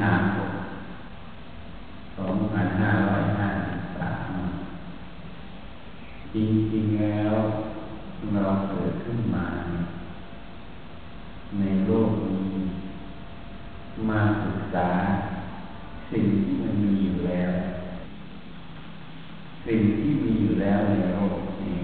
[0.00, 0.52] ห้าหก
[2.16, 4.30] สองพันห้าร้อยห้าสิบสาม
[6.34, 6.36] จ
[6.74, 7.32] ริงๆแล้ว
[8.34, 9.46] เราเกิดขึ้นมา
[11.58, 12.50] ในโลกนี้
[14.08, 14.88] มาศึกษา
[16.10, 17.50] สิ่งที่มันมีอยู่แล้ว
[19.66, 21.80] สิ่งที่มีอยู่แล้วในโลกนี้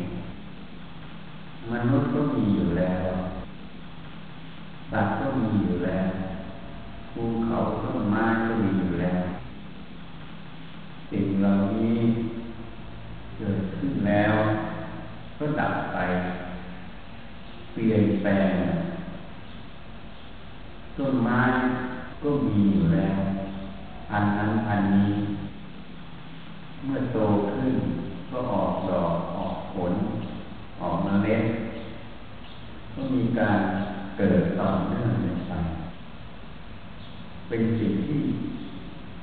[1.71, 3.05] มนุษย์ก็มีอยู่แล้ว
[4.93, 6.26] สัตว์ก็มีอยู่แล้ว
[7.19, 9.21] ภูเขาต้นไม้ก็มีอยู่แล้ว
[11.11, 11.97] สิ่งเหล่านี้
[13.37, 14.35] เกิดขึ้นแล้ว
[15.39, 15.99] ก็ดับไป
[17.73, 18.53] เปลี่ยนแปลง
[20.99, 21.41] ต้นไม้
[22.23, 23.17] ก็มีอยู่แล้ว
[24.13, 25.11] อันนั้นอันนี้
[26.85, 27.19] เมื่อโต
[27.55, 27.75] ขึ้น
[28.31, 29.95] ก็ออกดอกออกผล
[30.81, 31.43] ออกเมล็ด
[32.95, 33.59] ก็มีการ
[34.17, 35.11] เกิดต่อเนื่อง
[35.49, 35.53] ไป
[37.49, 38.23] เป็นสิ่งที่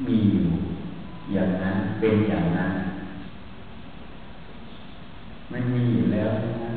[0.05, 0.47] มีอยู่
[1.33, 2.73] อย่างนั้น เป็นอย่างนั้น
[5.51, 6.29] มันมีอยู่แล้ว
[6.63, 6.71] นะ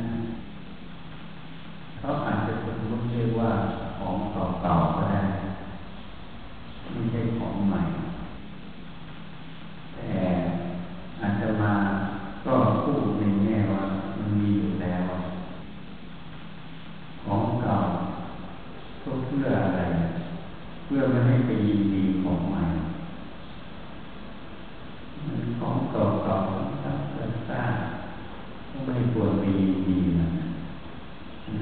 [1.99, 3.51] เขาอาจจะสมมติเรียกว่า
[3.99, 5.21] ของเก่าๆก็ได้
[6.91, 7.81] ไม่ใช่ของใหม่
[9.95, 10.11] แต่
[11.21, 11.73] อาจจะมา
[12.45, 13.83] ก็พูดในแง่ว่า
[14.17, 15.03] มันมีอยู่แล้ว
[17.25, 17.77] ของเก่า
[19.03, 19.81] ก็เพื่ออะไร
[20.85, 22.63] เพื่อไม่ให้ไปยินดีของใหม่
[25.61, 26.99] ของเก่าๆซัก
[27.49, 27.75] ซาก
[28.71, 30.29] ก็ไม่ควรไปยินดีนะ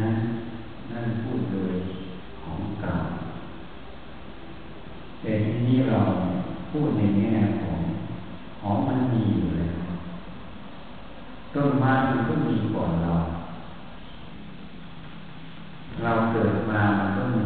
[0.01, 0.17] นั้น
[0.91, 1.77] นั่นพูดเลย
[2.43, 2.95] ของเก่า
[5.21, 5.99] แต่ทีนี้เรา
[6.71, 7.81] พูดในแง่ของ
[8.61, 9.75] ของมันมีอยู่แล้ว
[11.55, 13.13] ต้นไม้มันก็มีก่อนเรา
[16.03, 17.45] เราเกิดมามันก็มี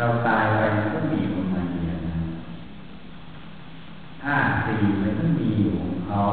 [0.00, 2.22] เราตายไปมันก็มีของมันอย่างนั้น
[4.22, 6.26] ธาตุสี่มันก็มีอยู่ของ เขา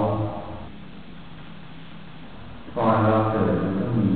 [2.76, 4.10] ก่อนเราเกิดมันก็มี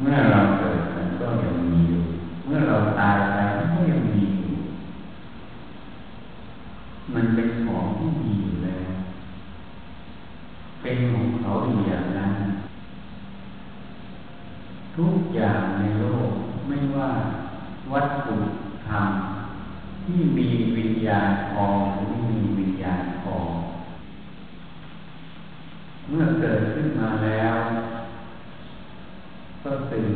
[0.00, 2.02] เมื่อเราเกิดมันก็ยังมีอยู่
[2.44, 4.52] เมื่อเราตายไปมันก็ยังมีอยู่
[7.14, 8.86] มันเป็นของที่มีอยู่แล้ว
[10.82, 11.52] เป็นของเขา
[11.86, 12.32] อย่างนั้น
[14.96, 16.30] ทุกอย่างในโลก
[16.66, 17.10] ไม่ว่า
[17.92, 18.36] วัตถุ
[18.88, 19.06] ธรรม
[20.04, 23.48] ที่มีวิญญาณพองหรือไม่มีวิญญาณพอง
[26.08, 27.56] เมื่อเกิดขึ้นมาแล้ว
[29.62, 30.12] ก็ตื่น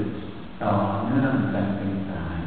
[0.62, 0.74] ต่อ
[1.06, 2.38] เนื่องกันเป็นสาย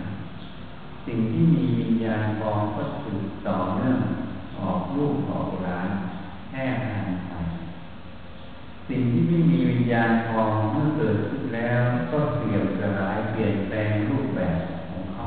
[1.06, 3.98] สิ่งที่มีวิญญาณพองก็ตื่นต่อเนื่อง
[4.60, 5.90] ออกรูปออกร้าน
[6.52, 7.34] แห้งหายไป
[8.90, 15.26] สิ่งที่ไม่มีวิญญาณพองเมื่อเกิดขึ้นแล้วก็เสื่อมสลายเปลี่ยนแปลงรูปแบบของเขา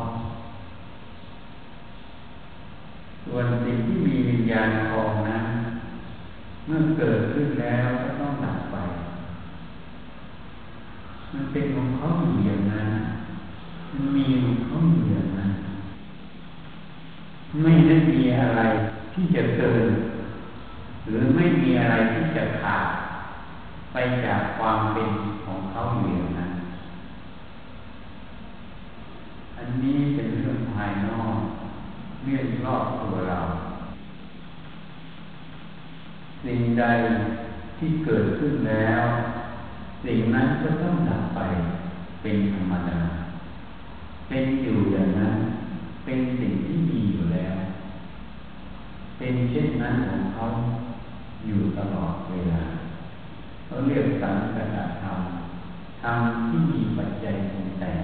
[3.25, 5.11] ส่วนสิ่งที่มีวิญญาณพอง
[6.67, 8.77] เมื่อเกิดขึ้นแล้วก็ต้องดับไป
[11.33, 12.89] มันเป็นของเขาอยู่อย่างนั้น
[13.93, 15.51] มันมีของเขาอยู่อย่างนั้น
[17.63, 18.61] ไม่ได้มีอะไร
[19.13, 19.87] ที่จะเกิน
[21.09, 22.87] หรือไม่มีอะไรที่จะขาด
[23.93, 25.09] ไปจากความเป็น
[25.45, 26.51] ของเขาอยู่อย่างนั้น
[29.57, 31.37] อันนี้เป็นเรื่องภายนอก
[32.25, 33.39] เรื่องรอบตัวเรา
[36.45, 36.85] สิ่งใด
[37.79, 39.03] ที่เกิดขึ้นแล้ว
[40.05, 41.41] สิ่งนั้นก็ต้องดับไป
[42.23, 43.01] เป็นธรรมดา
[44.29, 45.35] เป็นอยู่อย่างนั้น
[46.05, 47.55] เป็นสิ่งที่มีอยู่แล้ว
[49.19, 50.45] เป็นเช่นนั้นของเขา
[51.47, 52.63] อยู่ตลอดเวลา
[53.67, 55.19] เขาเรียกสังกัตธรรม
[56.03, 57.99] ธรรมที่มีปัจจัยปรุงแต่ง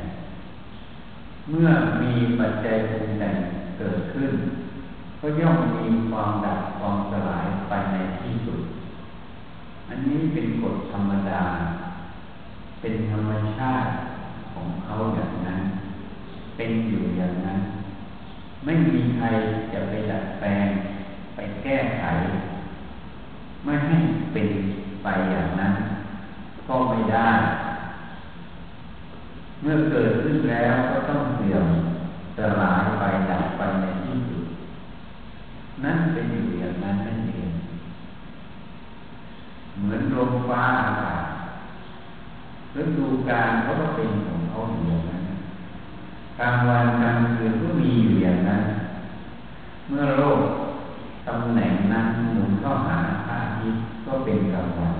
[1.50, 1.68] เมื่อ
[2.02, 3.36] มีปัจจัยปรุงแต่ง
[3.78, 4.30] เกิดขึ้น
[5.20, 8.60] ก็ย่อมมีความดับความสลายไปในที่สุด
[9.88, 11.42] อันนี้เป็นกฎธรรมดา
[12.80, 13.90] เป็นธรรมชาติ
[14.52, 15.60] ของเขาอย่างนั้น
[16.56, 17.58] เป็นอยู่อย่างนั้น
[18.64, 19.26] ไม่มีใคร
[19.72, 20.68] จะไปดัดแปลง
[21.34, 22.04] ไปแก้ไข
[23.64, 23.98] ไม่ให้
[24.32, 24.48] เป็น
[25.02, 25.74] ไปอย่างนั้น
[26.68, 27.30] ก็ไม่ได้
[29.62, 31.66] เมื่อเกิดขึ้นแล้วก็ต้องเสื่อม
[32.36, 34.37] สลายไปดับไปในที่สุด
[35.84, 37.50] นั่นเป็นอยู่อย่างนั้นนั่นเอง
[39.80, 41.24] เหมือนลมฟ้าอากาศ
[42.80, 45.22] ฤดูกาลเขาก็เป็นของเขาอยู่อย่างนั้น
[46.38, 48.62] กลางวันกลางคืนก็มีอยู่อย่างนั้น
[49.88, 50.40] เมื่อโลก
[51.26, 54.94] ตำแหน่งนั้นหมุนเข้าหาพระอาทิตย์ก็เป็นกลางวัน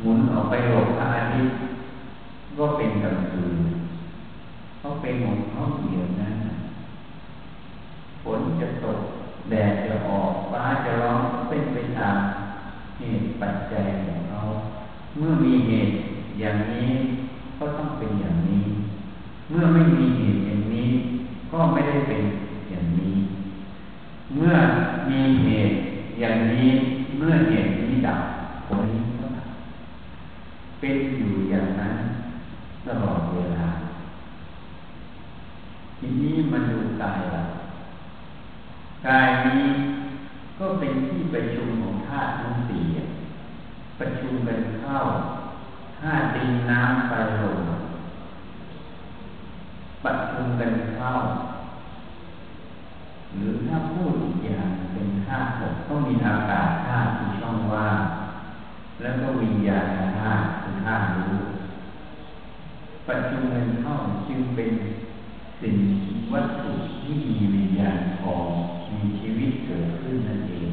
[0.00, 1.54] หมุนออกไปหลบพระอาทิตย์
[2.58, 3.56] ก็เป็นกลางคืน
[4.78, 6.31] เขาเป็นของเขาอยู่อย่างนั้น
[8.22, 8.98] ฝนจะตก
[9.50, 12.16] แดดจะออกฟ้าจะร้องเป็นไปตาม
[12.98, 14.40] เหตุปัจจัยของเขา
[15.16, 15.92] เมื่อมีเหตุ
[16.40, 16.90] อย่างนี้
[17.58, 18.64] ก็ต้องเป็นอย่างนี้
[19.50, 20.88] เมื่อไม่มีเหตุอย่างนี้
[21.52, 22.22] ก็ไม่ได้เป็น
[22.70, 23.14] อย่างนี้
[24.34, 24.54] เมื่อ
[25.10, 25.74] มีเหตุ
[26.20, 26.68] อย่างนี้
[27.16, 28.20] เมื่อเหตุนี้ดับ
[28.66, 29.48] ผลนี้ก็ดับ
[30.80, 31.94] เป็นอยู่อย่างนั้น
[32.86, 33.68] ตลอดเวลา
[35.98, 37.42] ทีนี้มันดูกายละ
[39.06, 39.64] กายนี้
[40.58, 42.84] ก็เป็นที่ประชุมของธาตุทั้งสี่
[43.98, 44.98] ประชุมกันเข้า
[46.00, 47.60] ธาตุดินน้ำไฟลม
[50.04, 51.12] ประชุมกันเข้า
[53.36, 57.98] หรือถ้าพูดอีกอย่างเป็นธาตุหกก็มีอากาศธาตุที่ช่องว่าง
[59.02, 59.86] แล้วก็วิญญาณ
[60.18, 61.36] ธาตุคือธาตุรู้
[63.08, 63.94] ปัจจุบันเข้า
[64.28, 64.70] จึงเป็น
[65.60, 65.76] สิ่ง
[66.32, 66.72] วัตถุ
[67.02, 68.81] ที่มีวิญญาณพอมีชี
[69.42, 70.68] วิตเกิดขึ้นนั่นเอง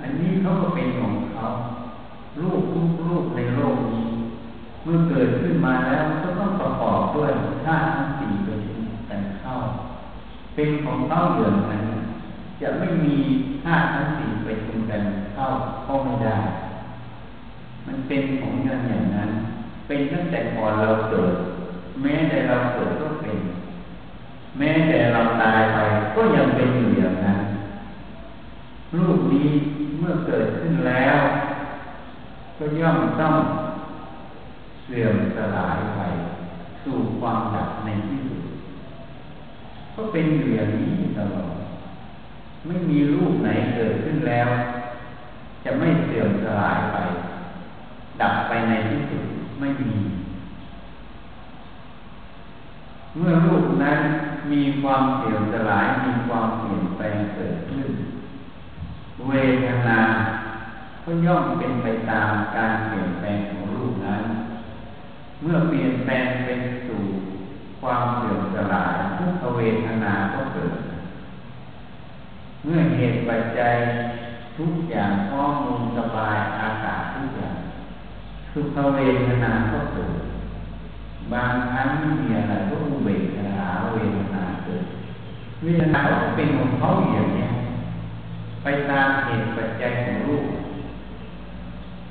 [0.00, 1.46] อันนี้เขาก็เป็นของเขา
[2.40, 4.06] รูปทุกรูปในโลกนี้
[4.82, 7.30] เมื่อเกิดขึ้นมาแล้วก็ต้องประกอบด้วย
[7.64, 9.54] ธาตุทั้งสี่ประชุมกันเข้า
[10.54, 11.84] เป็นของเขาอย่างนั้น
[12.60, 13.16] จะไม่มี
[13.64, 15.02] ธาตุทั้งสี่ประชุมกัน
[15.34, 15.46] เข้า
[15.86, 16.38] ก็ไม่ได้
[17.86, 19.30] มันเป็นของอย่างอย่างนั้น
[19.86, 21.34] เป็นตั้งแต่ก่อนเราเกิด
[22.02, 23.38] แม้แต่เราเกิดก็เป็น
[24.58, 25.78] แม้แต่เราตายไป
[26.16, 27.40] ก็ยังเป็นอยู่อย่างนั้น
[28.96, 29.48] รูปนี้
[29.98, 31.18] เมื่อเกิดขึ้นแล้ว
[32.58, 33.34] ก็ย่อมต้อง
[34.84, 36.00] เสื่อมสลายไป
[36.84, 38.42] สู่ความดับในที่สุด
[39.94, 41.52] ก็เป็นอยู่อย่างนี้ตลอด
[42.66, 44.48] ไม่มีรูปไหนเกิดขึ้นแล้ว
[45.64, 46.96] จะไม่เสื่อมสลายไป
[48.20, 49.24] ดับไปในที่สุด
[49.60, 49.92] ไม่มี
[53.16, 53.98] เมื่อรูปนั้น
[54.50, 57.88] มีความเสื่อมสลายมีความเปลี่ยนแปลงเกิดขึ้น
[59.28, 59.32] เว
[59.66, 60.00] ทนา
[61.04, 64.22] ก็ย่อมเป็นไปตามการเปลี่ยนแปลงของรูปนั้น
[65.42, 67.02] เมื่อเปลี่ยนแปลงเป็นสู่
[67.80, 70.78] ความเสื่อมสลายทุกเวทนาก็เกิด
[72.64, 73.74] เมื่อเหตุปัจจัย
[74.58, 77.56] ทุกอย่างข้อมูลสบายอากาศทุกอย่าง
[78.52, 80.14] ทุกขเวทนาก็เกิด
[81.32, 83.31] บางครั้งม่มีอะไรก็อุเบก
[85.62, 87.46] เวทนาก็เป็นของเขาอย่างนี้
[88.62, 90.46] ไปตามเหตุปัจจัยของรูป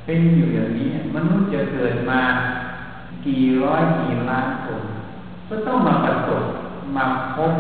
[0.06, 2.22] เป็นอยู่อย่างนี้มนุษย์จะเกิดมา
[3.26, 4.82] กี่ร้อยกี่ล้านคน
[5.48, 6.44] ก็ต้องมาประสบ
[6.96, 7.06] มา
[7.36, 7.54] พบ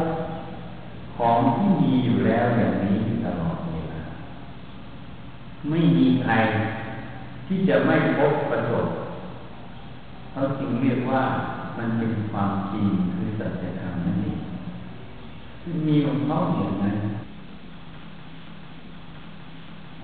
[1.17, 4.01] ของที่มีอยู่แล้วอย่างนี้ตลอดเวลา
[5.69, 6.33] ไม่มีใคร
[7.47, 8.85] ที่จะไม่พบประสบ
[10.31, 11.23] เขาจึงเรียกว่า
[11.77, 14.38] มันเป็นความจริงคือสัจธรรมนั่นเอง
[15.87, 16.95] มีของเขาอย่างนั้น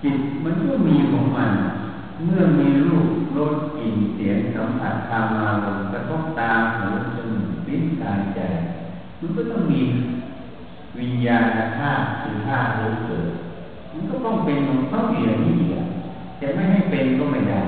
[0.02, 1.52] จิตมันก็มีของมัน
[2.24, 3.08] เมื่อมีรูป
[3.38, 8.40] รสกลิ่นเสียงสัมผัสทางอารมณ์กระทบตาหูจมูกลิ้นกายใจ
[9.20, 9.80] มันก็ต้องมี
[10.98, 13.26] วิญญาณธาตุคือธาตุรู้เกิด
[13.92, 15.58] มันก็ต้องเป็นของเขาอย่างนี้
[16.40, 17.60] จะไม่ให้เป็นก็ไม่ได้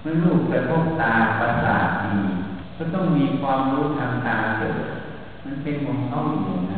[0.00, 2.16] เมื่อรูปกระทบตาประสาทดี
[2.76, 4.78] ก็ต้องมีความรู้ทางตาเกิด
[5.44, 6.77] มันเป็นของเขาอย่างนั้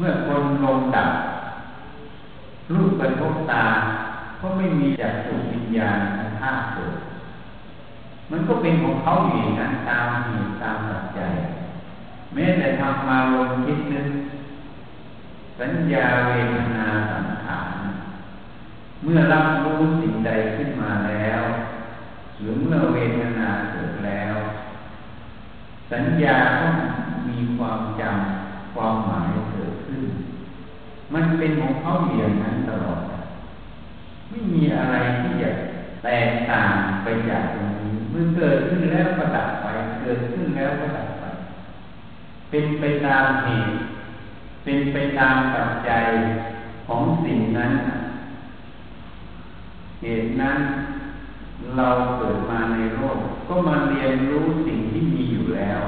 [0.00, 1.10] มื่อคนลงดับ
[2.74, 3.64] รูปกระทบตา
[4.40, 5.98] ก็ไม่มีจากสุวิญญาณ
[6.40, 6.96] ธาตุเกิด
[8.30, 11.32] มันก็เป็นของเขาอยู่นั้นตามเหตุตามปัจจัย
[12.34, 14.08] แม้แต่ทำมาลงคิดนึก
[15.60, 17.76] สัญญาเวทนาสังขาร
[19.02, 21.42] เมื่อรับรู้สิ่งใดขึ้นมาแล้ว
[22.38, 24.34] หรือเมื่อเวทนาเกิดแล้ว
[25.92, 26.74] สัญญาต้อง
[27.28, 29.30] มีความจำความหมาย
[31.14, 33.00] มันเป็นของเขาอย่างนั้นตลอด
[34.28, 35.50] ไม่มีอะไรที่จะ
[36.04, 39.66] แตกต่างไปจากตรงนี้เมื่อเกิดขึ้นแล้วก็ดับไป
[40.02, 41.24] เกิดขึ้นแล้วก็ดับไป
[42.50, 43.74] เป็นไปตามเหตุ
[44.64, 46.06] เป็นไปตามปัจจัย
[46.86, 47.72] ของสิ่งนั้น
[50.02, 50.58] เหตุนั้น
[51.76, 51.88] เรา
[52.18, 55.80] เกิดมาในโลกก็มาเรียนรู้สิ่งที่มีอยู่แล้ว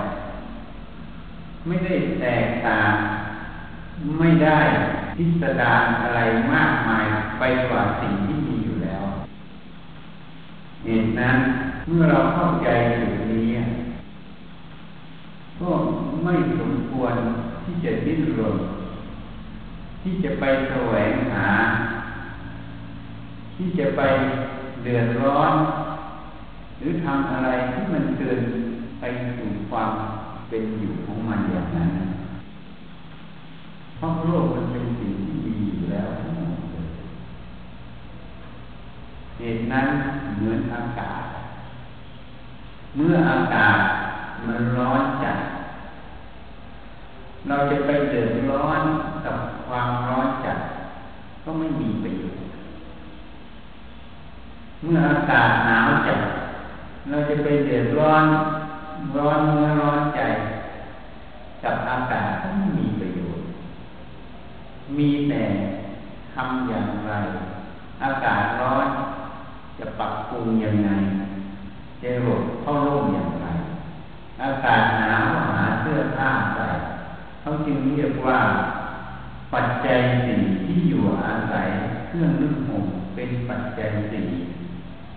[1.67, 2.93] ไม่ได้แตกต่าง
[4.19, 4.59] ไม่ได้
[5.17, 6.21] พิสดารอะไร
[6.53, 7.05] มากมาย
[7.39, 9.05] ไปกว่าสิ่งที่มีอยู่แล้ว
[10.85, 11.37] เหตุนั้น
[11.87, 12.69] เมื่อเราเข้าใจ
[12.99, 13.49] จุดนี้
[15.61, 15.71] ก็
[16.25, 17.15] ไม่สมควร
[17.65, 18.57] ที่จะดิ้นรน
[20.03, 21.49] ที่จะไปแสวงหา
[23.57, 24.01] ที่จะไป
[24.83, 25.55] เดือดร้อน
[26.79, 28.41] หรือทำอะไรที่มันเกิน
[29.01, 29.05] ไป
[29.37, 29.91] สู่ความ
[30.49, 32.12] เป็นอยู่ของมันอย่างนั้น
[34.03, 36.87] ราะโลกมันเป็นสิ่งที่ดีอยู่แล้วทั้งหมดเลย
[39.39, 39.87] เหตุนั้น
[40.37, 41.23] เหมือนอากาศ
[42.97, 43.79] เมื่ออากาศ
[44.47, 45.39] มันร้อนจัด
[47.49, 48.81] เราจะไปเดือดร้อน
[49.25, 50.59] กับความร้อนจัด
[51.45, 52.41] ก็ไม่มีประโยชน์
[54.83, 56.21] เมื่ออากาศหนาวจัด
[57.11, 58.25] เราจะไปเดือดร้อน
[59.17, 60.21] ร้อนเนื้อร้อนใจ
[61.63, 62.92] กับอากาศก็ไม่มี
[64.99, 65.43] มีแต่
[66.35, 67.13] ทำอย่างไร
[68.03, 68.87] อากาศร้อน
[69.79, 70.91] จะปรับปรุงยังไง
[72.03, 73.47] จะหลบเข้าร่มอย่างไร
[74.43, 76.69] อากาศหนาวหาเสื้อผ้าใส่
[77.41, 78.39] เขาจึงเรียกว่า
[79.55, 81.69] ปัจจัยสี่ที่อยู่อาศัย
[82.07, 82.85] เครื่องนึ่งห่ม
[83.15, 84.27] เป็นปัจจัยสี่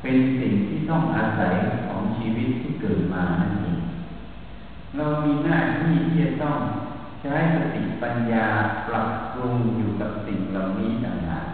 [0.02, 1.54] เป็นสิ่งที่ต้องอาศัย
[1.86, 3.78] ของชีวิตที่เกิดมานั่นเอง
[4.96, 6.58] เรามีหน้าที่ที่จะต้อง
[7.26, 8.46] ช้สติปัญญา
[8.88, 11.46] ปรับปรุงอยู่กับสิ่งเหล่านี้ต่างหาก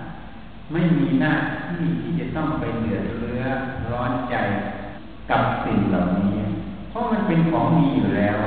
[0.72, 1.34] ไม่มีหน้า
[1.68, 3.44] ที่ที่จะต้องไปเดือดเรื้อ
[3.92, 4.36] ร้อนใจ
[5.30, 6.34] กับสิ่งเหล่านี้
[6.90, 8.38] เพราะมันเป็นของมีอยู่แล้ว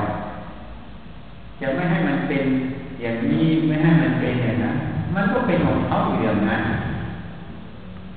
[1.60, 2.44] จะไม่ให้มันเป็น
[3.00, 4.76] อย่างนี้ไม่ให้มันเป็นอย่างนั้น
[5.14, 6.62] มันก็เป็นของเขาอยู่อย่างนั้น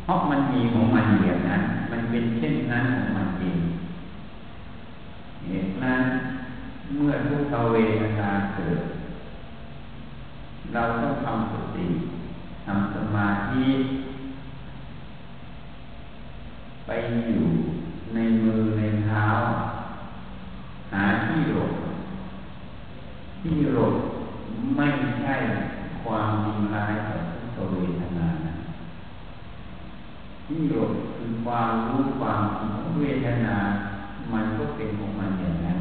[0.03, 1.61] เพราะมันมีของมันอย่างนั้น
[1.91, 3.59] มันเป็นเช่นนั้นของมันเอง
[5.45, 6.01] เหตุนั้น
[6.95, 8.79] เมื่อทุกขเวทนาเกิด
[10.73, 11.85] เราต้องทำสติ
[12.65, 13.65] ทำสมาธิ
[16.85, 16.91] ไป
[17.25, 17.45] อยู่
[18.13, 19.25] ในมือในเท้า
[20.93, 21.71] หาที่หลบ
[23.41, 23.95] ที่หลบ
[24.75, 24.87] ไม่
[25.19, 25.35] ใช่
[26.03, 28.27] ความดีร้ายของทุกขเวทนา
[30.45, 33.55] ที่หลบคือความรู้ความจริงของเวทนา
[34.33, 35.79] มันก็เป็นของมันอย่างนั้น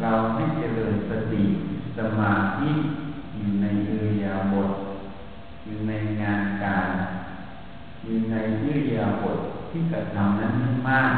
[0.00, 1.42] เราให้เจริญสติ
[1.89, 1.89] ส
[2.20, 2.70] มาธิ
[3.36, 4.70] อยู่ในเรือยาบท
[5.64, 6.88] อยู่ในงานการ
[8.04, 9.38] อยู่ในเรือยาบท
[9.70, 11.14] ที่กระทำนั้นให้มาก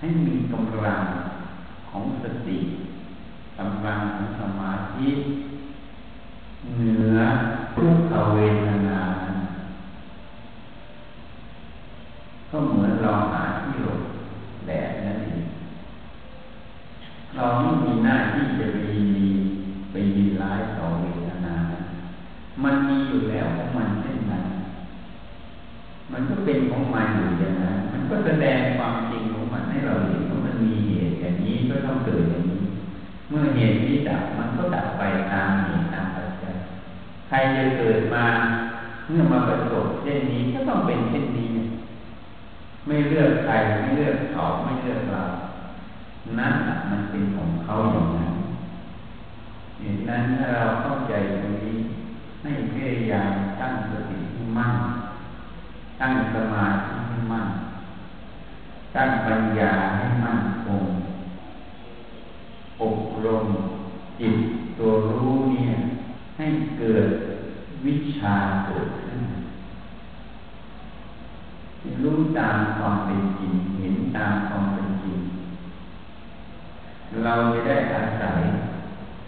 [0.00, 1.02] ให้มีกำลัง
[1.88, 2.58] ของสติ
[3.58, 5.08] กำลังของสมาธิ
[6.76, 7.18] เหนือ
[7.74, 9.00] ทุกขเวทนา
[12.50, 14.00] ก็เหมือนเราหาที่หลบ
[14.66, 15.44] แดดนั่นเอง
[17.36, 18.76] เราไม่มีหน้าที่จะไป
[19.14, 19.26] มี
[19.90, 21.54] ไปมีร้ายต่อเวทนา
[22.64, 24.44] มันมีอยู่แล้วของมันเช่นนั้น
[26.12, 32.60] มันก็เป็นของมันอยู่อย่างนั้น มันก็แสดงความจริงของมันให้เราเห็นว่ามันมีเหตุอย่างนี้ก็ต้องเกิดอย่างนี้
[33.60, 35.02] เหตุนี้ดับมันก็ดับไป
[35.32, 36.54] ตามเหตุตามปัจจัย
[37.28, 38.24] ใครจะเกิดมา
[39.06, 41.52] เมื่อมาประสบเช่นนี้ก็ต้องเป็นเช่นนี้
[42.86, 45.22] ไม่เลือกใครไม่เลือกเขาไม่เลือกเรา
[46.38, 46.54] นั้น
[46.90, 48.32] มันเป็นของเขาอย่างนั้น
[49.80, 51.76] เหตุนั้นถ้าเราเข้าใจตรงนี้
[52.42, 54.74] ให้พยายามตั้งสติให้มั่น
[56.00, 57.48] ตั้งสมาธิให้มั่น
[58.96, 60.38] ตั้งปัญญาให้มั่น
[63.26, 63.46] รม
[64.20, 64.36] จิต
[64.78, 65.72] ตัวรู้เนี่ย
[66.36, 66.46] ให้
[66.78, 67.06] เกิด
[67.86, 68.34] วิชา
[68.66, 69.20] เกิดขึ้น
[72.04, 75.18] รู้ตามความเป็นจริงเห็นตามความเป็นจริง
[77.24, 78.40] เราจะได้อาศัย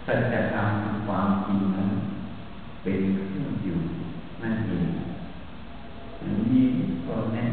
[0.05, 0.67] สัจธรรม
[1.05, 1.89] ความจริงนั้น
[2.83, 3.77] เป็นเครื่องอยู่
[4.41, 4.87] นั่นเอง
[6.19, 6.63] อันนี้
[7.05, 7.43] ก็แนะ